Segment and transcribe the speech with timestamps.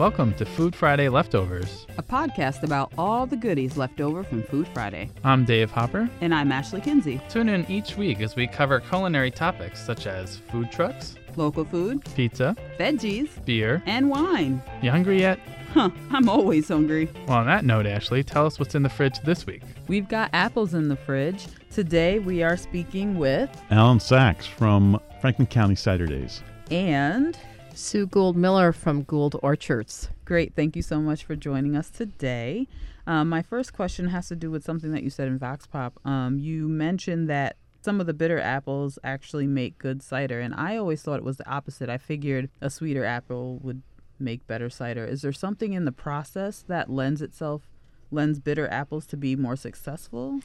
[0.00, 1.86] Welcome to Food Friday Leftovers.
[1.98, 5.10] a podcast about all the goodies left over from Food Friday.
[5.24, 6.08] I'm Dave Hopper.
[6.22, 7.20] And I'm Ashley Kinsey.
[7.28, 12.02] Tune in each week as we cover culinary topics such as food trucks, Local food,
[12.14, 13.82] pizza, veggies, beer.
[13.84, 14.62] and wine.
[14.80, 15.38] You hungry yet?
[15.74, 17.10] Huh, I'm always hungry.
[17.28, 19.62] Well, on that note, Ashley, tell us what's in the fridge this week.
[19.86, 21.46] We've got apples in the fridge.
[21.70, 26.42] Today we are speaking with Alan Sachs from Franklin County Cider Days.
[26.70, 27.36] and
[27.74, 30.08] Sue Goold Miller from Goold Orchards.
[30.24, 30.54] great.
[30.54, 32.68] Thank you so much for joining us today.
[33.06, 35.98] Um, my first question has to do with something that you said in Vox Pop.
[36.04, 40.76] Um, you mentioned that some of the bitter apples actually make good cider, and I
[40.76, 41.88] always thought it was the opposite.
[41.88, 43.82] I figured a sweeter apple would
[44.18, 45.04] make better cider.
[45.04, 47.62] Is there something in the process that lends itself
[48.10, 50.40] lends bitter apples to be more successful?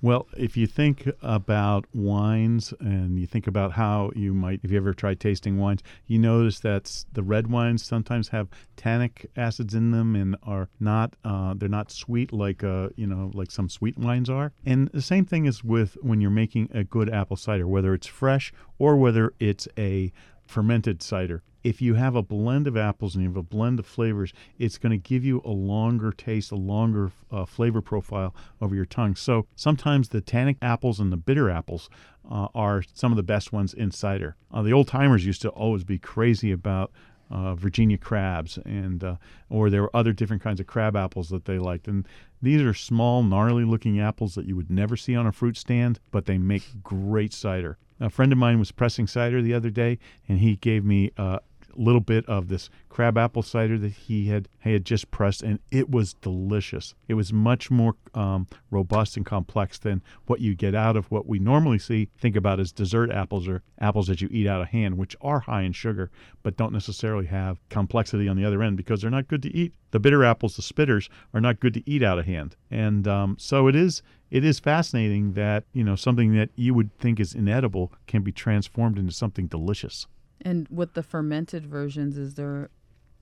[0.00, 4.76] Well, if you think about wines and you think about how you might, if you
[4.76, 9.90] ever tried tasting wines, you notice that the red wines sometimes have tannic acids in
[9.90, 13.98] them and are not, uh, they're not sweet like, uh, you know, like some sweet
[13.98, 14.52] wines are.
[14.64, 18.06] And the same thing is with when you're making a good apple cider, whether it's
[18.06, 20.12] fresh or whether it's a
[20.46, 21.42] fermented cider.
[21.68, 24.78] If you have a blend of apples and you have a blend of flavors, it's
[24.78, 29.16] going to give you a longer taste, a longer uh, flavor profile over your tongue.
[29.16, 31.90] So sometimes the tannic apples and the bitter apples
[32.30, 34.34] uh, are some of the best ones in cider.
[34.50, 36.90] Uh, the old timers used to always be crazy about
[37.30, 39.16] uh, Virginia crabs, and uh,
[39.50, 41.86] or there were other different kinds of crab apples that they liked.
[41.86, 42.08] And
[42.40, 46.24] these are small, gnarly-looking apples that you would never see on a fruit stand, but
[46.24, 47.76] they make great cider.
[48.00, 51.40] A friend of mine was pressing cider the other day, and he gave me uh,
[51.78, 55.60] little bit of this crab apple cider that he had he had just pressed, and
[55.70, 56.94] it was delicious.
[57.06, 61.26] It was much more um, robust and complex than what you get out of what
[61.26, 62.08] we normally see.
[62.18, 65.40] Think about as dessert apples or apples that you eat out of hand, which are
[65.40, 66.10] high in sugar,
[66.42, 69.72] but don't necessarily have complexity on the other end because they're not good to eat.
[69.90, 73.36] The bitter apples, the spitters, are not good to eat out of hand, and um,
[73.38, 77.34] so it is it is fascinating that you know something that you would think is
[77.34, 80.06] inedible can be transformed into something delicious.
[80.42, 82.70] And with the fermented versions, is there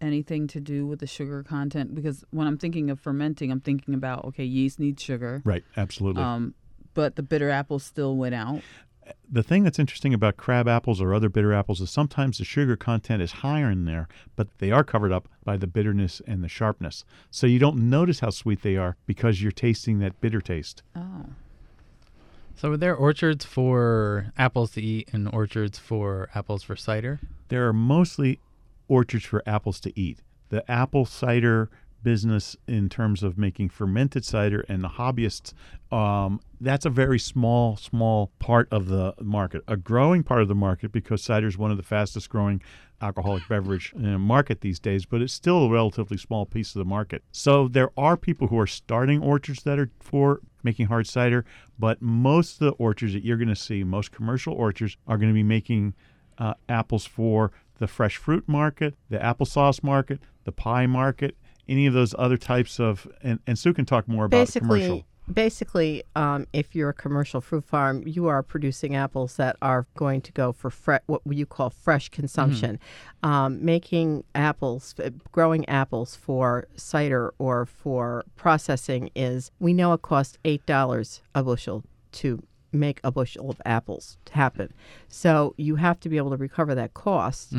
[0.00, 1.94] anything to do with the sugar content?
[1.94, 5.42] Because when I'm thinking of fermenting, I'm thinking about okay, yeast needs sugar.
[5.44, 6.22] Right, absolutely.
[6.22, 6.54] Um,
[6.94, 8.62] but the bitter apples still went out.
[9.30, 12.76] the thing that's interesting about crab apples or other bitter apples is sometimes the sugar
[12.76, 16.48] content is higher in there, but they are covered up by the bitterness and the
[16.48, 17.04] sharpness.
[17.30, 20.82] So you don't notice how sweet they are because you're tasting that bitter taste.
[20.94, 21.26] Oh,
[22.58, 27.20] So, are there orchards for apples to eat and orchards for apples for cider?
[27.48, 28.40] There are mostly
[28.88, 30.20] orchards for apples to eat.
[30.48, 31.68] The apple cider
[32.06, 35.52] business in terms of making fermented cider and the hobbyists
[35.90, 40.54] um, that's a very small small part of the market a growing part of the
[40.54, 42.62] market because cider is one of the fastest growing
[43.02, 47.24] alcoholic beverage market these days but it's still a relatively small piece of the market.
[47.32, 51.44] So there are people who are starting orchards that are for making hard cider
[51.76, 55.30] but most of the orchards that you're going to see most commercial orchards are going
[55.30, 55.94] to be making
[56.38, 61.36] uh, apples for the fresh fruit market the applesauce market the pie market
[61.68, 65.06] any of those other types of and, and Sue can talk more about basically, commercial.
[65.32, 70.20] basically, um, if you're a commercial fruit farm, you are producing apples that are going
[70.22, 72.78] to go for fre- what you call fresh consumption.
[73.22, 80.02] Um, making apples, uh, growing apples for cider or for processing is we know it
[80.02, 84.72] costs eight dollars a bushel to make a bushel of apples happen.
[85.08, 87.52] So you have to be able to recover that cost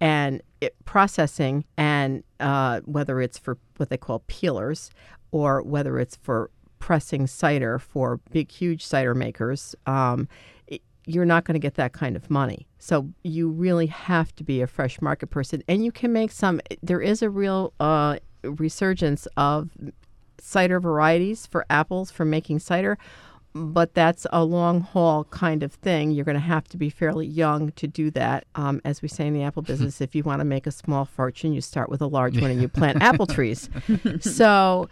[0.00, 4.90] and it, processing and uh, whether it's for what they call peelers
[5.30, 10.28] or whether it's for pressing cider for big, huge cider makers, um,
[10.66, 12.66] it, you're not going to get that kind of money.
[12.78, 16.60] So you really have to be a fresh market person, and you can make some.
[16.82, 19.70] There is a real uh, resurgence of
[20.38, 22.98] cider varieties for apples for making cider
[23.54, 26.10] but that's a long haul kind of thing.
[26.10, 28.46] You're going to have to be fairly young to do that.
[28.56, 31.04] Um, as we say in the apple business, if you want to make a small
[31.04, 33.68] fortune, you start with a large one and you plant apple trees.
[34.20, 34.88] So,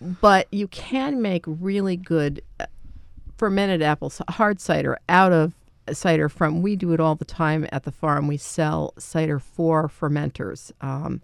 [0.00, 2.66] but you can make really good uh,
[3.36, 5.52] fermented apple hard cider out of
[5.92, 6.62] cider from.
[6.62, 8.26] We do it all the time at the farm.
[8.28, 10.72] We sell cider for fermenters.
[10.80, 11.20] Um,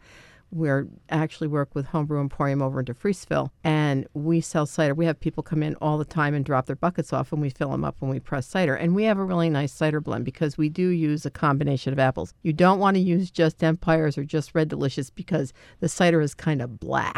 [0.51, 4.95] we're actually work with Homebrew Emporium over into Freesville, and we sell cider.
[4.95, 7.51] We have people come in all the time and drop their buckets off, and we
[7.51, 8.75] fill them up when we press cider.
[8.75, 11.99] And we have a really nice cider blend because we do use a combination of
[11.99, 12.35] apples.
[12.43, 16.35] You don't want to use just Empires or just Red Delicious because the cider is
[16.35, 17.13] kind of blah.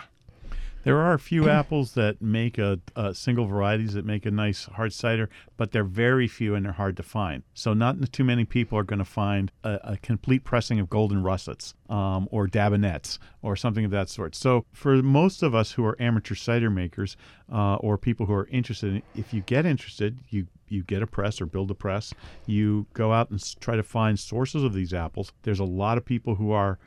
[0.84, 4.64] There are a few apples that make a, a single varieties that make a nice
[4.64, 7.44] hard cider, but they're very few and they're hard to find.
[7.54, 11.22] So not too many people are going to find a, a complete pressing of golden
[11.22, 14.34] russets um, or Dabinetts or something of that sort.
[14.34, 17.16] So for most of us who are amateur cider makers
[17.52, 21.06] uh, or people who are interested, in, if you get interested, you you get a
[21.06, 22.14] press or build a press.
[22.46, 25.30] You go out and try to find sources of these apples.
[25.42, 26.78] There's a lot of people who are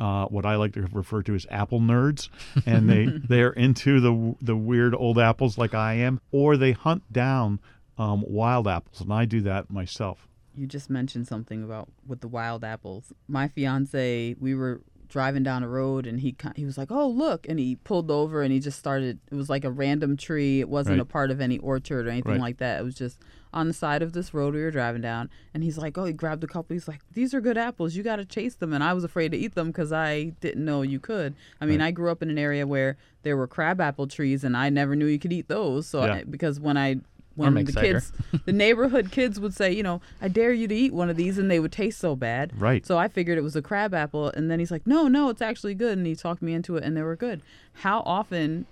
[0.00, 2.28] uh, what I like to refer to as apple nerds,
[2.66, 7.12] and they they're into the the weird old apples like I am, or they hunt
[7.12, 7.60] down
[7.98, 10.26] um, wild apples, and I do that myself.
[10.56, 13.12] You just mentioned something about with the wild apples.
[13.28, 14.80] My fiance, we were
[15.10, 18.42] driving down a road and he he was like, "Oh, look." And he pulled over
[18.42, 20.60] and he just started it was like a random tree.
[20.60, 21.02] It wasn't Right.
[21.02, 22.40] a part of any orchard or anything Right.
[22.40, 22.80] like that.
[22.80, 23.18] It was just
[23.52, 26.12] on the side of this road we were driving down and he's like, "Oh, he
[26.12, 26.72] grabbed a couple.
[26.74, 27.96] He's like, "These are good apples.
[27.96, 30.64] You got to chase them." And I was afraid to eat them cuz I didn't
[30.64, 31.34] know you could.
[31.60, 31.86] I mean, Right.
[31.88, 34.94] I grew up in an area where there were crab apple trees and I never
[34.96, 35.86] knew you could eat those.
[35.88, 36.14] So Yeah.
[36.14, 37.00] I, because when I
[37.36, 38.12] when the kids
[38.44, 41.38] the neighborhood kids would say, you know, I dare you to eat one of these,
[41.38, 42.52] and they would taste so bad.
[42.60, 42.84] Right.
[42.84, 45.42] So I figured it was a crab apple, and then he's like, no, no, it's
[45.42, 47.40] actually good, and he talked me into it, and they were good.
[47.74, 48.66] How often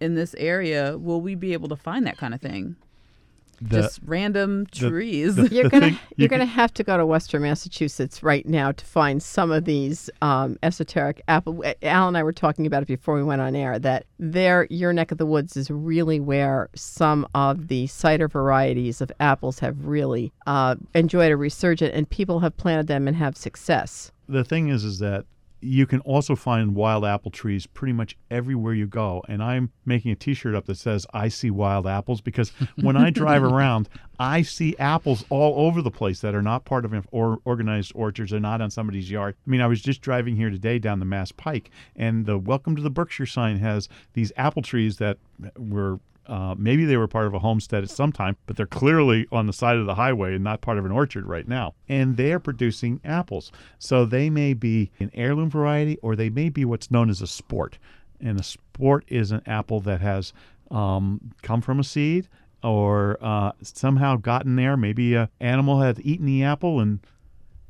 [0.00, 2.76] in this area will we be able to find that kind of thing?
[3.60, 5.36] The- Just random the- trees.
[5.52, 8.72] You're gonna thing- you you're can- gonna have to go to Western Massachusetts right now
[8.72, 11.62] to find some of these um, esoteric apple.
[11.82, 13.78] Al and I were talking about it before we went on air.
[13.78, 19.00] That there, your neck of the woods is really where some of the cider varieties
[19.00, 23.36] of apples have really uh, enjoyed a resurgence, and people have planted them and have
[23.36, 24.10] success.
[24.28, 25.24] the thing is is that
[25.60, 29.22] you can also find wild apple trees pretty much everywhere you go.
[29.28, 33.10] And i'm making a t-shirt up that says i see wild apples because when i
[33.10, 37.38] drive around i see apples all over the place that are not part of or
[37.44, 39.36] organized orchards they're not on somebody's yard.
[39.46, 42.76] I mean i was just driving here today down the mass pike and the welcome
[42.76, 45.18] to the berkshire sign has these apple trees that
[45.56, 49.26] were uh, maybe they were part of a homestead at some time, but they're clearly
[49.32, 51.74] on the side of the highway and not part of an orchard right now.
[51.88, 53.50] And they're producing apples.
[53.78, 57.26] So they may be an heirloom variety or they may be what's known as a
[57.26, 57.78] sport.
[58.20, 60.32] And a sport is an apple that has
[60.70, 62.28] um, come from a seed
[62.62, 64.76] or uh, somehow gotten there.
[64.76, 67.00] Maybe an animal had eaten the apple and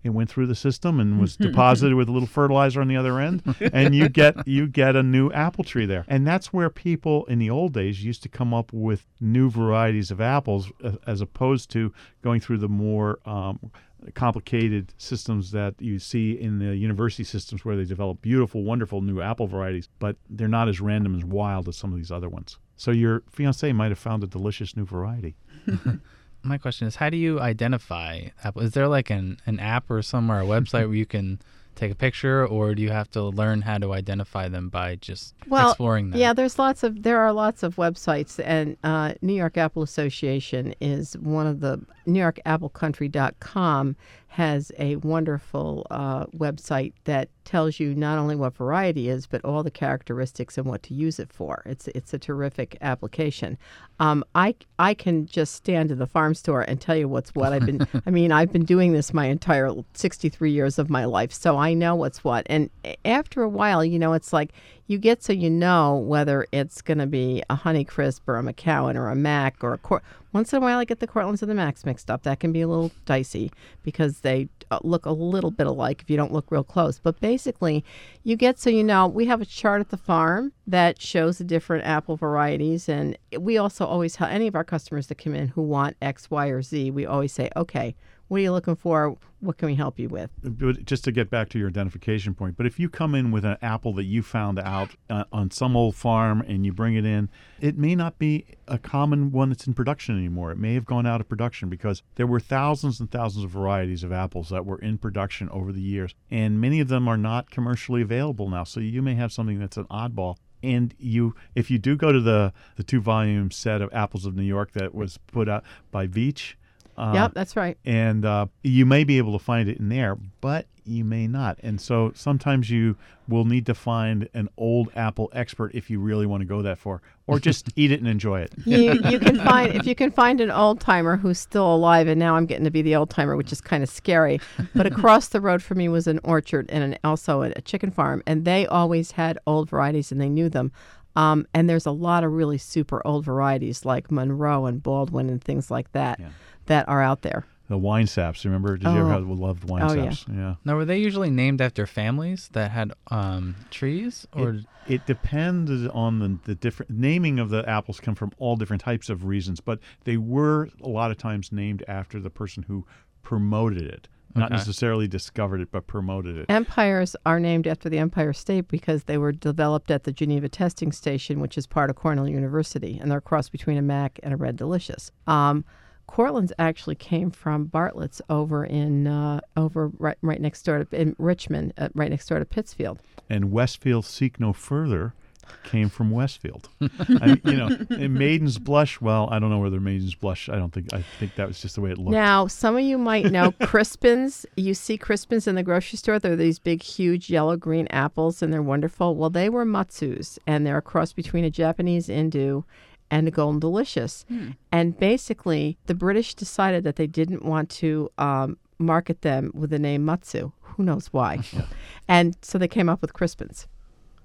[0.02, 3.20] it went through the system and was deposited with a little fertilizer on the other
[3.20, 3.42] end
[3.72, 6.04] and you get you get a new apple tree there.
[6.08, 10.10] And that's where people in the old days used to come up with new varieties
[10.10, 11.92] of apples uh, as opposed to
[12.22, 13.70] going through the more um,
[14.14, 19.20] complicated systems that you see in the university systems where they develop beautiful wonderful new
[19.20, 22.58] apple varieties but they're not as random as wild as some of these other ones.
[22.76, 25.36] So your fiance might have found a delicious new variety
[26.42, 28.62] My question is, how do you identify apple?
[28.62, 31.40] Is there like an, an app or somewhere, a website where you can
[31.74, 35.34] take a picture, or do you have to learn how to identify them by just
[35.46, 36.20] Well, exploring them?
[36.20, 40.74] Yeah, there's lots of there are lots of websites, and uh, New York Apple Association
[40.80, 41.80] is one of the.
[42.14, 43.96] NewYorkAppleCountry.com
[44.30, 49.64] has a wonderful uh, website that tells you not only what variety is, but all
[49.64, 51.62] the characteristics and what to use it for.
[51.66, 53.58] It's it's a terrific application.
[53.98, 57.52] Um, I I can just stand in the farm store and tell you what's what.
[57.52, 61.32] I've been I mean I've been doing this my entire 63 years of my life,
[61.32, 62.46] so I know what's what.
[62.48, 62.70] And
[63.04, 64.52] after a while, you know, it's like
[64.90, 68.96] you get so you know whether it's going to be a Honeycrisp or a Macoun
[68.96, 70.02] or a Mac or a Cor-
[70.32, 72.24] once in a while I get the Cortlands and the Macs mixed up.
[72.24, 73.52] That can be a little dicey
[73.84, 76.98] because they uh, look a little bit alike if you don't look real close.
[76.98, 77.84] But basically,
[78.24, 81.44] you get so you know we have a chart at the farm that shows the
[81.44, 85.46] different apple varieties, and we also always tell any of our customers that come in
[85.46, 86.90] who want X, Y, or Z.
[86.90, 87.94] We always say, okay,
[88.30, 89.16] what are you looking for?
[89.40, 90.30] What can we help you with?
[90.40, 93.44] but just to get back to your identification point, but if you come in with
[93.44, 97.04] an apple that you found out uh, on some old farm and you bring it
[97.04, 97.28] in,
[97.60, 100.52] it may not be a common one that's in production anymore.
[100.52, 104.04] It may have gone out of production because there were thousands and thousands of varieties
[104.04, 107.50] of apples that were in production over the years, and many of them are not
[107.50, 108.62] commercially available now.
[108.62, 110.36] So you may have something that's an oddball.
[110.62, 114.36] And you, if you do go to the the two volume set of Apples of
[114.36, 116.58] New York that was put out by Beach,
[117.00, 117.78] uh, yep, that's right.
[117.84, 121.58] and uh, you may be able to find it in there, but you may not.
[121.62, 122.96] And so sometimes you
[123.28, 126.78] will need to find an old apple expert if you really want to go that
[126.78, 128.52] far, or just eat it and enjoy it.
[128.64, 132.18] you, you can find if you can find an old timer who's still alive, and
[132.18, 134.40] now I'm getting to be the old timer, which is kind of scary.
[134.74, 137.90] But across the road from me was an orchard and an, also a, a chicken
[137.90, 140.72] farm, and they always had old varieties, and they knew them.
[141.16, 145.42] Um, and there's a lot of really super old varieties like Monroe and Baldwin and
[145.42, 146.28] things like that Yeah.
[146.70, 147.44] That are out there.
[147.68, 148.44] The Winesaps.
[148.44, 148.76] Remember?
[148.76, 149.12] Did you ever Oh.
[149.12, 150.24] have loved wine Oh, saps?
[150.32, 150.54] Yeah.
[150.64, 155.88] Now, were they usually named after families that had um, trees, or It, it depended
[155.90, 159.58] on the, the different naming of the apples come from all different types of reasons,
[159.60, 162.86] but they were a lot of times named after the person who
[163.22, 166.46] promoted it, not necessarily discovered it, but promoted it.
[166.48, 170.92] Empires are named after the Empire State because they were developed at the Geneva Testing
[170.92, 174.32] Station, which is part of Cornell University, and they're a cross between a Mac and
[174.32, 175.10] a Red Delicious.
[175.26, 175.64] Um,
[176.10, 181.14] Cortland's actually came from Bartlett's over in uh, over right, right next door to in
[181.18, 182.98] Richmond, uh, right next door to Pittsfield.
[183.28, 185.14] and Westfield Seek No Further
[185.62, 186.68] came from Westfield.
[186.80, 189.00] I, you know, and Maiden's Blush.
[189.00, 190.48] Well, I don't know whether Maiden's Blush.
[190.48, 190.92] I don't think.
[190.92, 192.10] I think that was just the way it looked.
[192.10, 194.44] Now, some of you might know Crispins.
[194.56, 196.18] You see Crispins in the grocery store.
[196.18, 199.14] They're these big, huge yellow green apples, and they're wonderful.
[199.14, 202.64] Well, they were Mutsus, and they're a cross between a Japanese Indo
[203.10, 204.24] and a Golden Delicious.
[204.70, 209.78] And basically, the British decided that they didn't want to um, market them with the
[209.78, 210.52] name Mutsu.
[210.60, 211.40] Who knows why?
[212.08, 213.66] And so they came up with Crispins.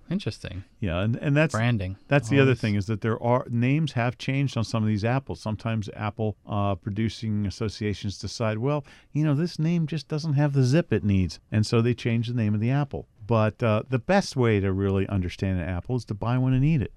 [0.09, 1.97] interesting yeah, and, and that's branding?
[2.07, 5.05] That's the other thing is that there are names have changed on some of these
[5.05, 5.39] apples.
[5.39, 10.63] Sometimes apple uh, producing associations decide, well, you know, this name just doesn't have the
[10.63, 13.07] zip it needs, and so they change the name of the apple.
[13.25, 16.65] But uh, the best way to really understand an apple is to buy one and
[16.65, 16.91] eat it.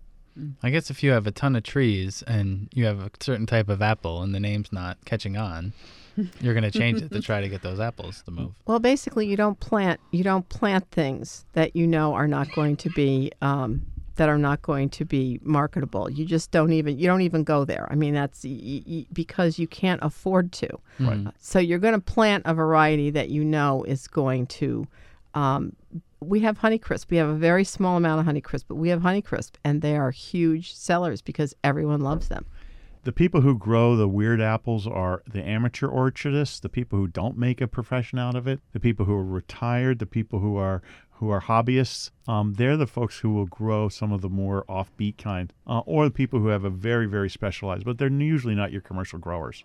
[0.63, 3.69] I guess if you have a ton of trees and you have a certain type
[3.69, 5.73] of apple and the name's not catching on,
[6.41, 8.53] you're going to change it to try to get those apples to move.
[8.67, 12.77] Well, basically, you don't plant you don't plant things that you know are not going
[12.79, 16.11] to be um, that are not going to be marketable.
[16.11, 17.87] You just don't even you don't even go there.
[17.91, 20.69] I mean, that's y- y- y- because you can't afford to.
[20.99, 21.29] Right.
[21.39, 24.87] So you're going to plant a variety that you know is going to.
[25.35, 25.77] Um,
[26.21, 27.11] we have Honeycrisp.
[27.11, 30.11] We have a very small amount of Honeycrisp, but we have Honeycrisp, and they are
[30.11, 32.47] huge sellers because everyone loves them.
[33.05, 37.39] The people who grow the weird apples are the amateur orchardists, the people who don't
[37.39, 40.83] make a profession out of it, the people who are retired, the people who are
[41.13, 42.11] who are hobbyists.
[42.29, 46.05] Um, they're the folks who will grow some of the more offbeat kind, uh, or
[46.05, 47.85] the people who have a very very specialized.
[47.85, 49.65] But they're usually not your commercial growers.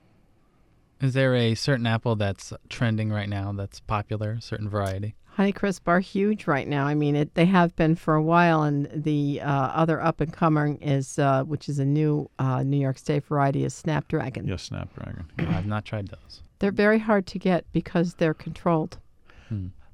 [1.02, 5.16] Is there a certain apple that's trending right now that's popular, a certain variety?
[5.38, 6.86] Honeycrisp are huge right now.
[6.86, 10.32] I mean, it, they have been for a while, and the uh, other up and
[10.32, 14.48] coming is, uh, which is a new uh, New York State variety, is Snapdragon.
[14.48, 15.26] Yes, Snapdragon.
[15.40, 16.44] I've not tried those.
[16.60, 19.00] They're very hard to get because they're controlled.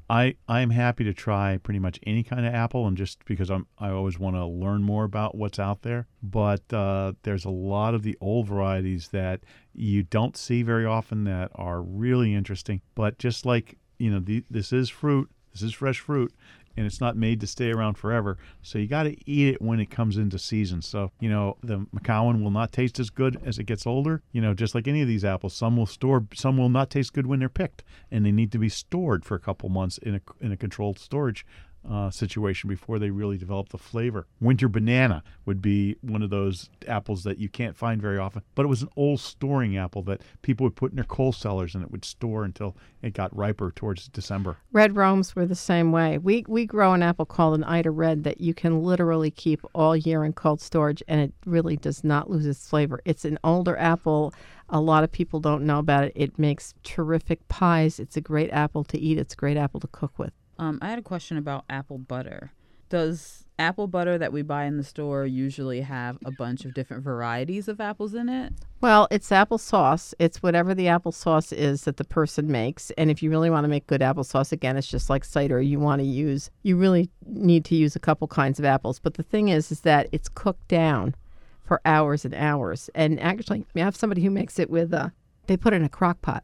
[0.10, 3.67] I I'm happy to try pretty much any kind of apple, and just because I'm
[3.77, 6.08] I always want to learn more about what's out there.
[6.24, 9.41] But uh, there's a lot of the old varieties that
[9.74, 12.81] you don't see very often that are really interesting.
[12.96, 15.29] But just like you know, the, this is fruit.
[15.53, 16.34] This is fresh fruit.
[16.77, 19.82] And it's not made to stay around forever, so you got to eat it when
[19.82, 20.82] it comes into season.
[20.82, 24.22] So you know the Macoun will not taste as good as it gets older.
[24.32, 27.12] You know, just like any of these apples, some will store, some will not taste
[27.12, 30.15] good when they're picked, and they need to be stored for a couple months in
[30.15, 31.46] a in a controlled storage
[31.89, 34.27] uh, situation before they really develop the flavor.
[34.39, 38.63] Winter banana would be one of those apples that you can't find very often, but
[38.63, 41.83] it was an old storing apple that people would put in their coal cellars and
[41.83, 44.57] it would store until it got riper towards December.
[44.71, 46.17] Red Romes were the same way.
[46.17, 49.95] We we grow an apple called an Ida Red that you can literally keep all
[49.95, 53.01] year in cold storage, and it really does not lose its flavor.
[53.05, 54.33] It's an older apple.
[54.69, 56.13] A lot of people don't know about it.
[56.15, 58.00] It makes terrific pies.
[58.00, 59.17] It's a great apple to eat.
[59.17, 60.33] It's a great apple to cook with.
[60.60, 62.51] Um, I had a question about apple butter.
[62.89, 67.04] Does apple butter that we buy in the store usually have a bunch of different
[67.04, 68.54] varieties of apples in it?
[68.82, 70.13] Well, it's applesauce.
[70.20, 72.92] It's whatever the applesauce is that the person makes.
[72.92, 75.62] And if you really want to make good applesauce, again, it's just like cider.
[75.62, 79.00] You want to use, you really need to use a couple kinds of apples.
[79.00, 81.16] But the thing is, is that it's cooked down
[81.63, 82.89] for hours and hours.
[82.96, 85.10] And actually, we have somebody who makes it with, uh,
[85.48, 86.44] they put it in a crock pot.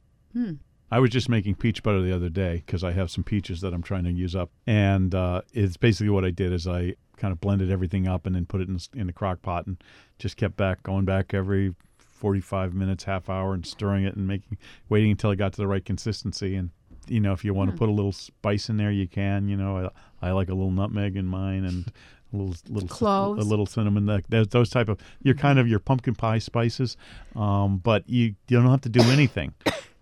[0.91, 3.73] I was just making peach butter the other day because I have some peaches that
[3.73, 7.31] I'm trying to use up, and uh, it's basically what I did is I kind
[7.31, 9.77] of blended everything up and then put it in, in the crock pot and
[10.19, 14.57] just kept back going back every 45 minutes, half hour, and stirring it and making
[14.89, 16.55] waiting until it got to the right consistency.
[16.55, 16.69] And
[17.07, 19.47] you know, if you want to put a little spice in there, you can.
[19.47, 21.91] You know, I, I like a little nutmeg in mine and.
[22.33, 23.45] A little, little, Cloves.
[23.45, 24.07] a little cinnamon.
[24.07, 26.97] That, those, those type of, you're kind of your pumpkin pie spices,
[27.33, 29.53] um, but you, you don't have to do anything.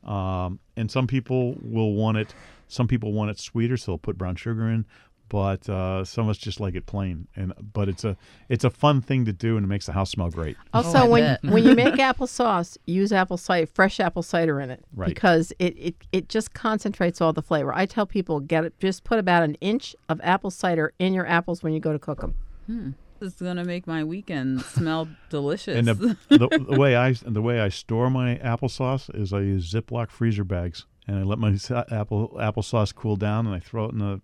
[0.05, 2.33] Um, and some people will want it.
[2.67, 4.85] Some people want it sweeter, so they'll put brown sugar in.
[5.29, 7.27] But uh, some of us just like it plain.
[7.35, 8.15] And but it's a
[8.49, 10.57] it's a fun thing to do, and it makes the house smell great.
[10.73, 14.83] Also, I when when you make applesauce, use apple cider, fresh apple cider in it,
[14.95, 15.07] Right.
[15.09, 17.73] because it, it it just concentrates all the flavor.
[17.73, 21.25] I tell people get it, just put about an inch of apple cider in your
[21.25, 22.95] apples when you go to cook them.
[23.23, 25.77] Is gonna make my weekend smell delicious.
[25.77, 29.71] And the, the, the way I the way I store my applesauce is I use
[29.71, 31.57] Ziploc freezer bags, and I let my
[31.91, 34.21] apple applesauce cool down, and I throw it in a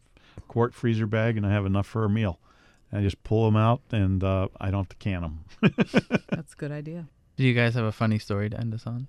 [0.48, 2.40] quart freezer bag, and I have enough for a meal.
[2.92, 5.46] And I just pull them out, and uh, I don't have to can them.
[6.30, 7.08] That's a good idea.
[7.38, 9.08] Do you guys have a funny story to end us on?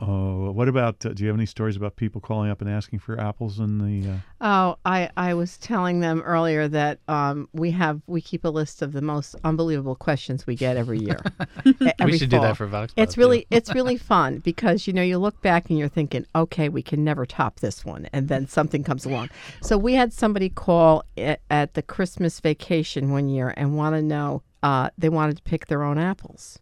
[0.00, 1.04] Oh, what about?
[1.04, 3.78] Uh, do you have any stories about people calling up and asking for apples in
[3.78, 4.10] the?
[4.10, 8.48] Uh, Oh, I, I was telling them earlier that um, we have we keep a
[8.48, 11.20] list of the most unbelievable questions we get every year.
[11.98, 12.92] Every we should do that for Vox.
[12.96, 13.20] It's too.
[13.20, 16.82] really it's really fun because you know you look back and you're thinking, okay, we
[16.82, 19.30] can never top this one, and then something comes along.
[19.60, 24.02] So we had somebody call at, at the Christmas vacation one year and want to
[24.02, 26.60] know uh, they wanted to pick their own apples,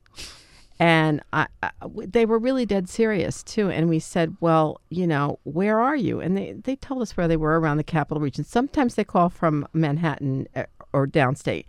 [0.79, 3.71] and I, I, they were really dead serious too.
[3.71, 6.21] And we said, well, you know, where are you?
[6.21, 8.45] And they they told us where they were around the capital region.
[8.45, 10.47] Sometimes they call from Manhattan.
[10.55, 11.67] uh, Or downstate,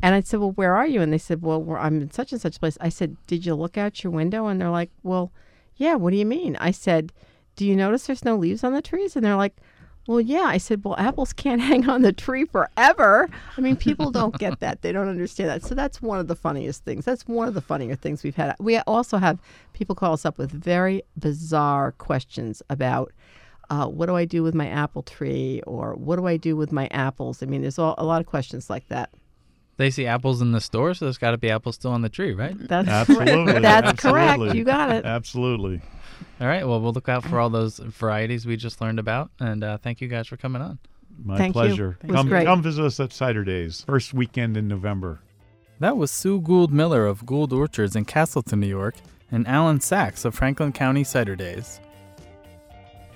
[0.00, 2.40] and I said, "Well, where are you?" And they said, "Well, I'm in such and
[2.40, 5.32] such place." I said, "Did you look out your window?" And they're like, "Well,
[5.76, 5.96] yeah.
[6.00, 7.12] What do you mean?" I said,
[7.56, 9.56] "Do you notice there's no leaves on the trees?" And they're like,
[10.06, 14.10] "Well, yeah." I said, "Well, apples can't hang on the tree forever." I mean, people
[14.18, 15.62] don't get that; they don't understand that.
[15.62, 17.04] So that's one of the funniest things.
[17.04, 18.56] That's one of the funnier things we've had.
[18.58, 19.38] We also have
[19.72, 23.12] people call us up with very bizarre questions about.
[23.68, 26.72] Uh, what do I do with my apple tree, or what do I do with
[26.72, 27.40] my apples?
[27.40, 29.10] I mean, there's all, a lot of questions like that.
[29.80, 32.10] They see apples in the store, so there's got to be apples still on the
[32.10, 32.54] tree, right?
[32.68, 34.54] That's absolutely, That's correct.
[34.54, 35.06] You got it.
[35.06, 35.80] Absolutely.
[36.38, 36.68] All right.
[36.68, 40.02] Well, we'll look out for all those varieties we just learned about, and uh, thank
[40.02, 40.78] you guys for coming on.
[41.24, 41.62] My Thank you.
[41.62, 41.98] pleasure.
[42.02, 42.44] It was Come, great.
[42.44, 45.20] come visit us at Cider Days, first weekend in November.
[45.78, 48.96] That was Sue Goold Miller of Goold Orchards in Castleton, New York,
[49.32, 51.80] and Alan Sachs of Franklin County Cider Days.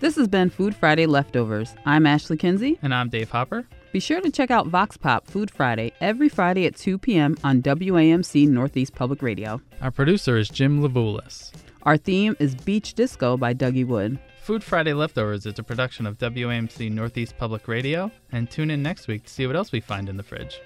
[0.01, 1.75] This has been Food Friday Leftovers.
[1.85, 2.79] I'm Ashley Kinsey.
[2.81, 3.67] And I'm Dave Hopper.
[3.95, 7.37] Be sure to check out Vox Pop Food Friday every Friday at 2 p.m.
[7.45, 9.61] on WAMC Northeast Public Radio.
[9.81, 11.53] Our producer is Jim Levulis.
[11.85, 14.19] Our theme is Beach Disco by Dougie Wood.
[14.43, 19.07] Food Friday Leftovers is a production of WAMC Northeast Public Radio, and tune in next
[19.07, 20.61] week to see what else we find in the fridge.